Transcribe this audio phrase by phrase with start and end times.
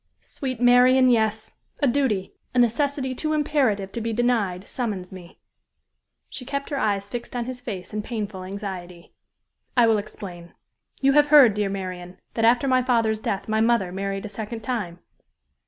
[0.19, 1.57] "Sweet Marian, yes!
[1.79, 5.37] A duty a necessity too imperative to be denied, summons me."
[6.27, 9.13] She kept her eyes fixed on his face in painful anxiety.
[9.77, 10.53] "I will explain.
[11.01, 14.61] You have heard, dear Marian, that after my father's death my mother married a second
[14.63, 14.97] time?"